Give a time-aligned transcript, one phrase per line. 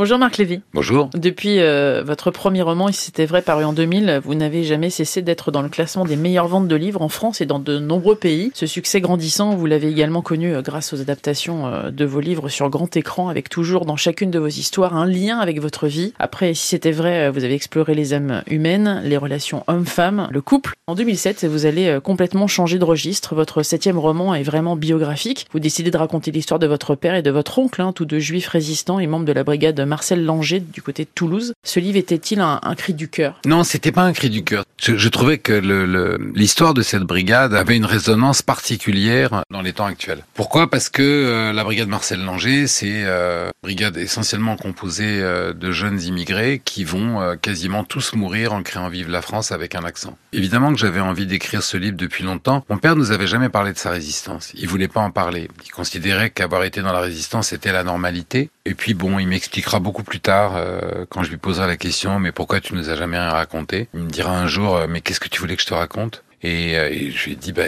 [0.00, 0.62] Bonjour Marc Lévy.
[0.72, 1.10] Bonjour.
[1.12, 5.20] Depuis euh, votre premier roman, si c'était vrai, paru en 2000, vous n'avez jamais cessé
[5.20, 8.16] d'être dans le classement des meilleures ventes de livres en France et dans de nombreux
[8.16, 8.50] pays.
[8.54, 12.48] Ce succès grandissant, vous l'avez également connu euh, grâce aux adaptations euh, de vos livres
[12.48, 16.14] sur grand écran, avec toujours dans chacune de vos histoires un lien avec votre vie.
[16.18, 20.72] Après, si c'était vrai, vous avez exploré les âmes humaines, les relations hommes-femmes, le couple.
[20.86, 23.34] En 2007, vous allez complètement changer de registre.
[23.34, 25.46] Votre septième roman est vraiment biographique.
[25.52, 28.18] Vous décidez de raconter l'histoire de votre père et de votre oncle, hein, tous deux
[28.18, 31.52] juifs résistants et membres de la brigade Marcel Langer du côté de Toulouse.
[31.64, 33.40] Ce livre était-il un, cri du cœur?
[33.44, 34.64] Non, c'était pas un cri du cœur.
[34.80, 35.52] Je, trouvais que
[36.34, 40.24] l'histoire de cette brigade avait une résonance particulière dans les temps actuels.
[40.34, 40.70] Pourquoi?
[40.70, 45.72] Parce que euh, la brigade Marcel Langer, c'est euh, une brigade essentiellement composée euh, de
[45.72, 50.16] jeunes immigrés qui vont quasiment tous mourir en créant Vive la France avec un accent.
[50.32, 52.64] Évidemment que j'avais envie d'écrire ce livre depuis longtemps.
[52.70, 54.52] Mon père nous avait jamais parlé de sa résistance.
[54.54, 55.48] Il voulait pas en parler.
[55.66, 58.50] Il considérait qu'avoir été dans la résistance était la normalité.
[58.70, 62.20] Et puis bon, il m'expliquera beaucoup plus tard euh, quand je lui poserai la question
[62.20, 63.88] mais pourquoi tu nous as jamais rien raconté?
[63.94, 66.22] Il me dira un jour euh, mais qu'est-ce que tu voulais que je te raconte?
[66.44, 67.64] Et, euh, et, je lui ai dit, bah,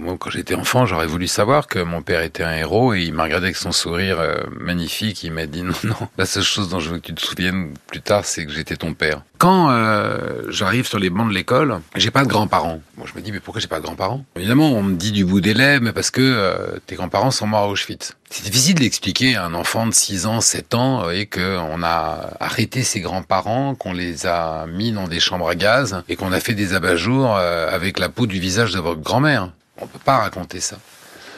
[0.00, 2.94] moi, quand j'étais enfant, j'aurais voulu savoir que mon père était un héros.
[2.94, 4.18] Et il m'a regardé avec son sourire
[4.58, 5.22] magnifique.
[5.22, 7.74] Il m'a dit, non, non, la seule chose dont je veux que tu te souviennes
[7.86, 9.22] plus tard, c'est que j'étais ton père.
[9.40, 12.82] Quand euh, j'arrive sur les bancs de l'école, j'ai pas de grands-parents.
[12.98, 14.22] Moi, je me dis, mais pourquoi j'ai pas de grands-parents?
[14.36, 17.46] Évidemment, on me dit du bout des lèvres, mais parce que euh, tes grands-parents sont
[17.46, 18.16] morts à Auschwitz.
[18.28, 22.82] C'est difficile d'expliquer à un enfant de 6 ans, 7 ans, et qu'on a arrêté
[22.82, 26.54] ses grands-parents, qu'on les a mis dans des chambres à gaz, et qu'on a fait
[26.54, 29.52] des abat-jours euh, avec la peau du visage de votre grand-mère.
[29.78, 30.78] On peut pas raconter ça.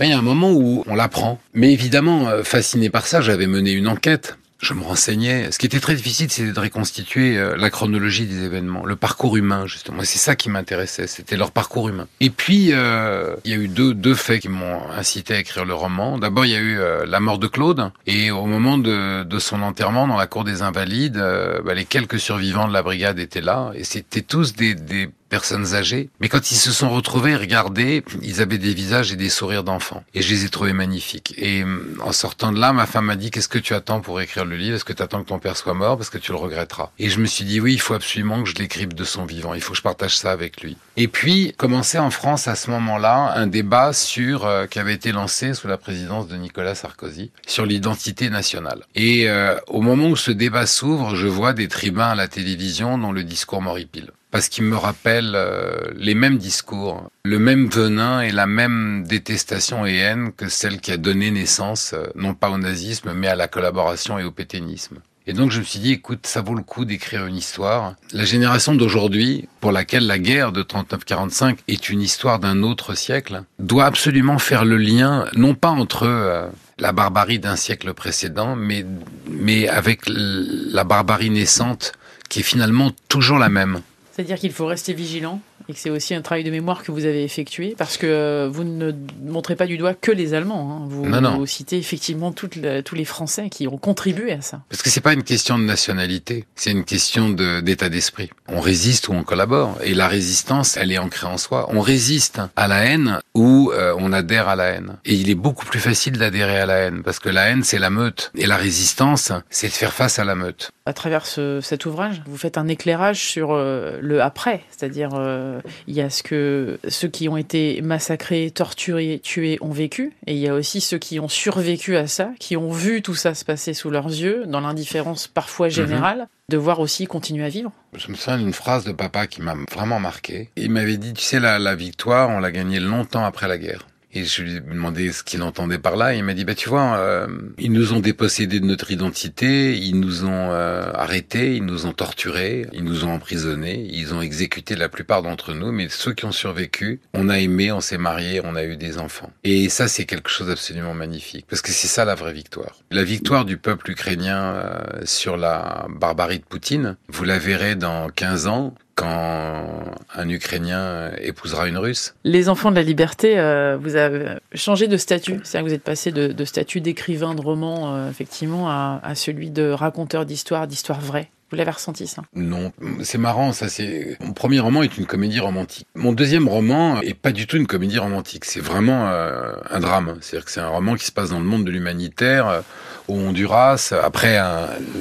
[0.00, 1.40] Il y a un moment où on l'apprend.
[1.54, 5.50] Mais évidemment, fasciné par ça, j'avais mené une enquête je me renseignais.
[5.52, 9.36] Ce qui était très difficile, c'était de reconstituer euh, la chronologie des événements, le parcours
[9.36, 10.02] humain, justement.
[10.02, 12.06] C'est ça qui m'intéressait, c'était leur parcours humain.
[12.20, 15.64] Et puis, euh, il y a eu deux, deux faits qui m'ont incité à écrire
[15.64, 16.18] le roman.
[16.18, 19.38] D'abord, il y a eu euh, la mort de Claude, et au moment de, de
[19.38, 21.22] son enterrement dans la cour des Invalides,
[21.64, 25.74] bah, les quelques survivants de la brigade étaient là, et c'était tous des, des personnes
[25.74, 26.10] âgées.
[26.20, 30.04] Mais quand ils se sont retrouvés, regardés, ils avaient des visages et des sourires d'enfants.
[30.14, 31.34] Et je les ai trouvés magnifiques.
[31.36, 31.64] Et
[32.00, 34.56] en sortant de là, ma femme m'a dit, qu'est-ce que tu attends pour écrire le
[34.56, 34.76] livre?
[34.76, 35.96] Est-ce que tu attends que ton père soit mort?
[35.96, 36.90] Parce que tu le regretteras.
[36.98, 39.54] Et je me suis dit, oui, il faut absolument que je l'écrive de son vivant.
[39.54, 40.76] Il faut que je partage ça avec lui.
[40.96, 45.12] Et puis, commençait en France à ce moment-là un débat sur euh, qui avait été
[45.12, 48.82] lancé sous la présidence de Nicolas Sarkozy sur l'identité nationale.
[48.94, 52.98] Et euh, au moment où ce débat s'ouvre, je vois des tribuns à la télévision
[52.98, 58.20] dont le discours m'horripile parce qu'il me rappelle euh, les mêmes discours, le même venin
[58.20, 62.50] et la même détestation et haine que celle qui a donné naissance, euh, non pas
[62.50, 64.98] au nazisme, mais à la collaboration et au pétainisme.
[65.26, 67.94] Et donc je me suis dit, écoute, ça vaut le coup d'écrire une histoire.
[68.12, 73.42] La génération d'aujourd'hui, pour laquelle la guerre de 39-45 est une histoire d'un autre siècle,
[73.58, 76.46] doit absolument faire le lien, non pas entre euh,
[76.78, 78.84] la barbarie d'un siècle précédent, mais,
[79.30, 81.94] mais avec la barbarie naissante
[82.28, 83.80] qui est finalement toujours la même.
[84.16, 87.04] C'est-à-dire qu'il faut rester vigilant et que c'est aussi un travail de mémoire que vous
[87.04, 90.72] avez effectué parce que euh, vous ne montrez pas du doigt que les Allemands.
[90.72, 90.86] Hein.
[90.88, 94.62] Vous, vous, citez effectivement tous les Français qui ont contribué à ça.
[94.70, 98.30] Parce que c'est pas une question de nationalité, c'est une question d'état d'esprit.
[98.48, 101.68] On résiste ou on collabore et la résistance, elle est ancrée en soi.
[101.74, 104.96] On résiste à la haine ou euh, on adhère à la haine.
[105.04, 107.78] Et il est beaucoup plus facile d'adhérer à la haine parce que la haine, c'est
[107.78, 111.84] la meute et la résistance, c'est de faire face à la meute à travers cet
[111.84, 116.22] ouvrage, vous faites un éclairage sur euh, le après, c'est-à-dire euh, il y a ce
[116.22, 120.80] que ceux qui ont été massacrés, torturés, tués ont vécu, et il y a aussi
[120.80, 124.08] ceux qui ont survécu à ça, qui ont vu tout ça se passer sous leurs
[124.08, 126.26] yeux, dans l'indifférence parfois générale, mhm.
[126.50, 127.72] de voir aussi continuer à vivre.
[127.94, 130.50] Je me souviens d'une phrase de papa qui m'a vraiment marqué.
[130.56, 133.86] Il m'avait dit, tu sais, la victoire, on l'a gagnée longtemps après la guerre.
[134.16, 136.14] Et je lui ai demandé ce qu'il entendait par là.
[136.14, 137.26] il m'a dit, bah tu vois, euh,
[137.58, 141.92] ils nous ont dépossédés de notre identité, ils nous ont euh, arrêtés, ils nous ont
[141.92, 145.70] torturés, ils nous ont emprisonnés, ils ont exécuté la plupart d'entre nous.
[145.70, 148.96] Mais ceux qui ont survécu, on a aimé, on s'est marié, on a eu des
[148.96, 149.30] enfants.
[149.44, 152.76] Et ça, c'est quelque chose d'absolument magnifique, parce que c'est ça la vraie victoire.
[152.90, 158.08] La victoire du peuple ukrainien euh, sur la barbarie de Poutine, vous la verrez dans
[158.08, 162.14] 15 ans quand un Ukrainien épousera une Russe.
[162.24, 165.84] Les enfants de la liberté, euh, vous avez changé de statut, c'est-à-dire que vous êtes
[165.84, 171.30] passé de, statut d'écrivain de roman, euh, effectivement, à, celui de raconteur d'histoire, d'histoire vraie.
[171.50, 172.72] Vous l'avez ressenti ça Non,
[173.02, 173.68] c'est marrant ça.
[173.68, 175.86] C'est mon premier roman est une comédie romantique.
[175.94, 178.44] Mon deuxième roman est pas du tout une comédie romantique.
[178.44, 180.16] C'est vraiment euh, un drame.
[180.20, 182.62] C'est-à-dire que c'est un roman qui se passe dans le monde de l'humanitaire
[183.08, 184.38] au Honduras, après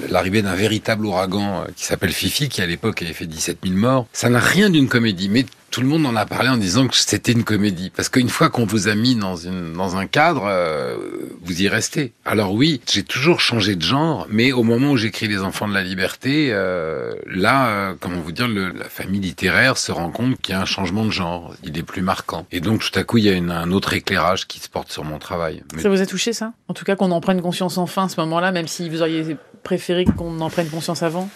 [0.09, 3.75] l'arrivée d'un véritable ouragan euh, qui s'appelle Fifi, qui à l'époque avait fait 17 000
[3.75, 4.07] morts.
[4.13, 5.45] Ça n'a rien d'une comédie, mais
[5.75, 7.89] tout le monde en a parlé en disant que c'était une comédie.
[7.93, 10.95] Parce qu'une fois qu'on vous a mis dans, une, dans un cadre, euh,
[11.41, 12.13] vous y restez.
[12.23, 15.73] Alors oui, j'ai toujours changé de genre, mais au moment où j'écris Les Enfants de
[15.73, 20.39] la Liberté, euh, là, euh, comment vous dire, le, la famille littéraire se rend compte
[20.39, 21.53] qu'il y a un changement de genre.
[21.61, 22.45] Il est plus marquant.
[22.53, 24.89] Et donc tout à coup, il y a une, un autre éclairage qui se porte
[24.89, 25.61] sur mon travail.
[25.75, 25.81] Mais...
[25.81, 26.53] Ça vous a touché ça?
[26.69, 29.35] En tout cas, qu'on en prenne conscience enfin à ce moment-là, même si vous auriez
[29.63, 31.29] préféré qu'on en prenne conscience avant?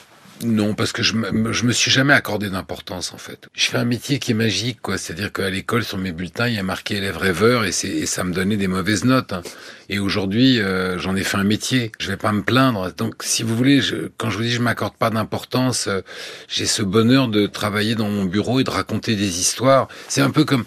[0.44, 3.50] Non, parce que je me, je me suis jamais accordé d'importance en fait.
[3.54, 4.98] Je fais un métier qui est magique, quoi.
[4.98, 8.24] C'est-à-dire qu'à l'école, sur mes bulletins, il y a marqué élève rêveur et, et ça
[8.24, 9.34] me donnait des mauvaises notes.
[9.34, 9.42] Hein.
[9.90, 11.92] Et aujourd'hui, euh, j'en ai fait un métier.
[12.00, 12.94] Je vais pas me plaindre.
[12.96, 16.02] Donc, si vous voulez, je, quand je vous dis je m'accorde pas d'importance, euh,
[16.48, 19.90] j'ai ce bonheur de travailler dans mon bureau et de raconter des histoires.
[20.08, 20.64] C'est un peu comme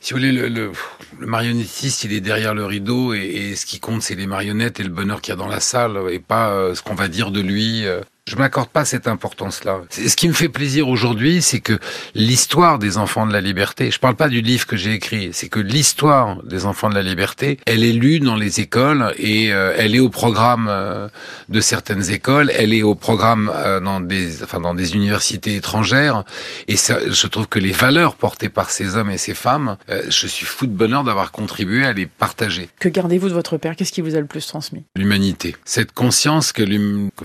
[0.00, 0.70] si vous voulez, le, le,
[1.18, 4.84] marionnettiste, il est derrière le rideau et, et ce qui compte, c'est les marionnettes et
[4.84, 7.32] le bonheur qu'il y a dans la salle et pas euh, ce qu'on va dire
[7.32, 7.84] de lui.
[8.28, 9.82] Je m'accorde pas cette importance-là.
[9.88, 11.78] Ce qui me fait plaisir aujourd'hui, c'est que
[12.16, 15.48] l'histoire des enfants de la liberté, je parle pas du livre que j'ai écrit, c'est
[15.48, 19.76] que l'histoire des enfants de la liberté, elle est lue dans les écoles et euh,
[19.78, 21.06] elle est au programme euh,
[21.48, 26.24] de certaines écoles, elle est au programme euh, dans des, enfin dans des universités étrangères.
[26.66, 30.26] Et ça, je trouve que les valeurs portées par ces hommes et ces femmes, je
[30.26, 32.70] suis fou de bonheur d'avoir contribué à les partager.
[32.80, 33.76] Que gardez-vous de votre père?
[33.76, 34.82] Qu'est-ce qui vous a le plus transmis?
[34.96, 36.64] L'humanité, cette conscience que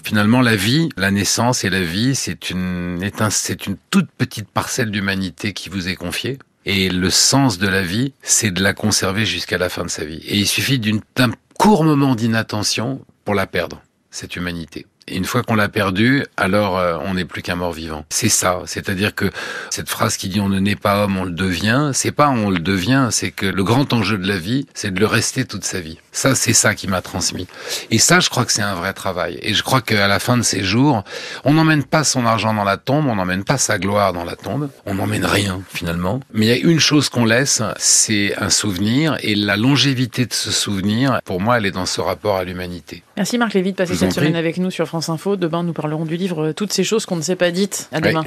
[0.04, 3.00] finalement la vie la naissance et la vie, c'est une,
[3.90, 6.40] toute petite parcelle d'humanité qui vous est confiée.
[6.66, 10.06] Et le sens de la vie, c'est de la conserver jusqu'à la fin de sa
[10.06, 10.22] vie.
[10.28, 14.86] Et il suffit d'un court moment d'inattention pour la perdre, cette humanité.
[15.08, 18.06] Et une fois qu'on l'a perdu, alors euh, on n'est plus qu'un mort vivant.
[18.10, 19.32] C'est ça, c'est-à-dire que
[19.70, 22.50] cette phrase qui dit on ne naît pas homme, on le devient, c'est pas on
[22.50, 25.64] le devient, c'est que le grand enjeu de la vie, c'est de le rester toute
[25.64, 25.98] sa vie.
[26.12, 27.48] Ça, c'est ça qui m'a transmis.
[27.90, 29.40] Et ça, je crois que c'est un vrai travail.
[29.42, 31.04] Et je crois qu'à la fin de ces jours,
[31.46, 34.36] on n'emmène pas son argent dans la tombe, on n'emmène pas sa gloire dans la
[34.36, 36.20] tombe, on n'emmène rien finalement.
[36.34, 40.34] Mais il y a une chose qu'on laisse, c'est un souvenir, et la longévité de
[40.34, 43.04] ce souvenir, pour moi, elle est dans ce rapport à l'humanité.
[43.18, 45.38] Merci Marc Lévy de passer cette semaine avec nous sur France Info.
[45.38, 47.88] Demain, nous parlerons du livre Toutes ces choses qu'on ne s'est pas dites.
[47.94, 48.20] À demain.